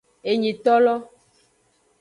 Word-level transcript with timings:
Enyitolo. 0.29 0.95